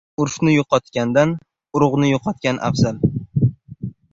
•Urfni 0.23 0.53
yo‘qotgandan 0.53 1.35
urug‘ni 1.81 2.11
yo‘qotgan 2.15 2.61
afzal. 2.71 3.07